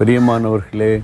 [0.00, 1.02] பிரியமானவர்களே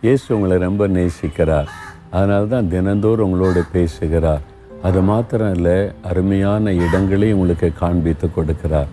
[0.00, 1.66] இயேசு உங்களை ரொம்ப நேசிக்கிறார்.
[2.10, 4.40] அதனால தான் தினந்தோறும் உங்களோடு பேசுகிறார்.
[4.82, 8.86] அது மாத்திரம் இல்லை அருமையான இடங்களையும் உங்களுக்கு காண்பித்து கொடுக்கிறார்.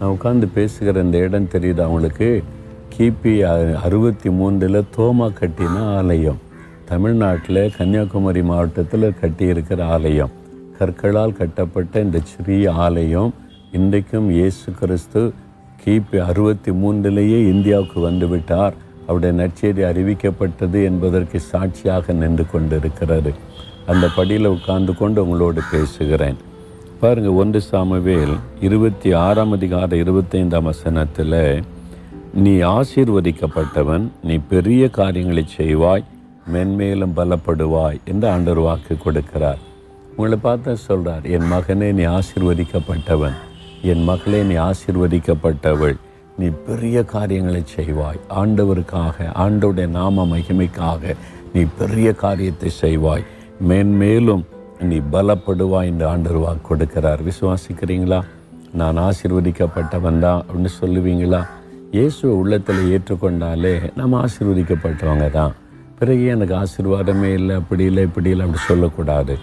[0.00, 2.28] நான் உட்காந்து பேசுகிற இந்த இடம் தெரியுது அவங்களுக்கு
[2.96, 3.32] கிபி
[3.84, 6.38] அறுபத்தி மூன்றில் தோமா கட்டின ஆலயம்.
[6.84, 10.30] தமிழ்நாட்டில் கன்னியாகுமரி மாவட்டத்தில் கட்டியிருக்கிற ஆலயம்.
[10.78, 13.34] கற்களால் கட்டப்பட்ட இந்த சிறிய ஆலயம்
[13.72, 15.32] இன்றைக்கும் இயேசு கிறிஸ்து
[15.84, 18.72] கிபி அறுபத்தி மூன்றிலேயே இந்தியாவுக்கு வந்துவிட்டார்.
[19.10, 23.32] அவருடைய நற்செய்தி அறிவிக்கப்பட்டது என்பதற்கு சாட்சியாக நின்று கொண்டிருக்கிறாரு
[23.92, 26.38] அந்த படியில் உட்கார்ந்து கொண்டு உங்களோடு பேசுகிறேன்.
[27.00, 28.34] பாருங்கள் ஒன்று சாமுவேல்
[28.66, 31.38] இருபத்தி ஆறாம் அதிகார இருபத்தைந்தாம் வசனத்தில்
[32.42, 36.04] நீ ஆசீர்வதிக்கப்பட்டவன் நீ பெரிய காரியங்களை செய்வாய்
[36.52, 39.60] மென்மேலும் பலப்படுவாய் என்று ஆண்டவர் வாக்கு கொடுக்கிறார்.
[40.16, 43.36] உங்களை பார்த்து சொல்கிறார் என் மகனே நீ ஆசீர்வதிக்கப்பட்டவன்.
[43.92, 45.96] என் மகளே நீ ஆசீர்வதிக்கப்பட்டவள்.
[46.40, 48.18] நீ பெரிய காரியங்களை செய்வாய்.
[48.40, 51.14] ஆண்டவருக்காக ஆண்டவுடைய நாம மகிமைக்காக
[51.54, 53.24] நீ பெரிய காரியத்தை செய்வாய்.
[53.68, 54.44] மேன்மேலும்
[54.90, 57.22] நீ பலப்படுவாய் என்று ஆண்டவர் வாக்கு கொடுக்கிறார்.
[57.28, 58.20] விசுவாசிக்கிறீங்களா?
[58.80, 61.40] நான் ஆசிர்வதிக்கப்பட்டவன் தான் அப்படின்னு சொல்லுவீங்களா?
[61.96, 65.54] இயேசுவை உள்ளத்தில் ஏற்றுக்கொண்டாலே நம்ம ஆசிர்வதிக்கப்பட்டவங்க தான்.
[65.98, 69.34] பிறகு எனக்கு ஆசீர்வாதமே இல்லை அப்படி இல்லை இப்படி இல்லை அப்படி சொல்லக்கூடாது.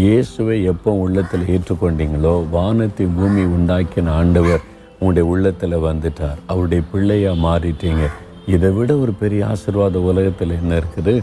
[0.00, 4.62] இயேசுவை எப்போ உள்ளத்தில் ஏற்றுக்கொண்டீங்களோ வானத்தை பூமி உண்டாக்கின ஆண்டவர்
[5.02, 6.38] உங்களுடைய உள்ளத்தில் வந்துட்டார்.
[6.46, 8.04] அவருடைய பிள்ளையாக மாறிட்டீங்க.
[8.46, 11.14] இதை விட ஒரு பெரிய ஆசீர்வாத உலகத்தில் என்ன இருக்குது?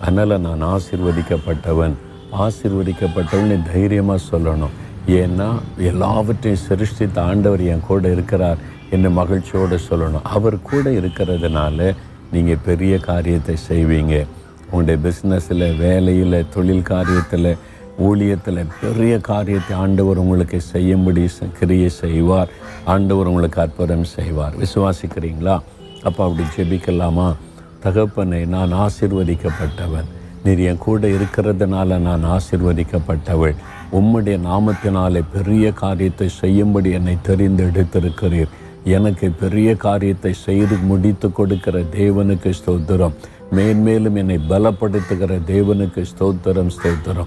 [0.00, 1.94] அதனால் நான் ஆசிர்வதிக்கப்பட்டவன்.
[2.44, 4.74] ஆசிர்வதிக்கப்பட்டவன் தைரியமாக சொல்லணும்.
[5.06, 5.48] ஏன்னா
[5.90, 8.58] எல்லாவற்றையும் சிருஷ்டித்த ஆண்டவர் என் கூட இருக்கிறார்
[8.90, 10.26] என்று மகிழ்ச்சியோடு சொல்லணும்.
[10.36, 11.94] அவர் கூட இருக்கிறதுனால
[12.32, 14.26] நீங்கள் பெரிய காரியத்தை செய்வீங்க.
[14.70, 17.50] உங்களுடைய பிஸ்னஸில் வேலையில் தொழில் காரியத்தில்
[18.02, 22.48] ஊழியத்தில் பெரிய காரியத்தை ஆண்டவர் உங்களுக்கு செய்யும்படி ச- கிரியை செய்வார்.
[22.84, 24.54] ஆண்டவர் உங்களுக்கு அற்புதம் செய்வார்.
[24.58, 25.60] விசுவாசிக்கிறீங்களா?
[26.02, 27.34] அப்போ அப்படி ஜெபிக்கலாமா?
[27.80, 30.04] தகப்பனை நான் ஆசிர்வதிக்கப்பட்டவன்.
[30.44, 33.54] நீர் என் கூட இருக்கிறதுனால நான் ஆசிர்வதிக்கப்பட்டவள்.
[33.92, 38.48] உம்முடைய நாமத்தினாலே பெரிய காரியத்தை செய்யும்படி என்னை தெரிந்தெடுத்திருக்கிறீர்.
[38.84, 43.12] எனக்கு பெரிய காரியத்தை செய்து முடித்து கொடுக்கிற தேவனுக்கு ஸ்தோத்திரம்.
[43.50, 47.26] மேன்மேலும் என்னை பலப்படுத்துகிற தேவனுக்கு ஸ்தோத்திரம் ஸ்தோத்திரம்.